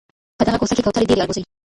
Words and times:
په 0.37 0.43
دغه 0.47 0.57
کوڅه 0.59 0.73
کي 0.77 0.83
کوتري 0.85 1.05
ډېري 1.09 1.21
البوځي. 1.21 1.43